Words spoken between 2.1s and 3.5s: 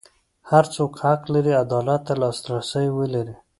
لاسرسی ولري.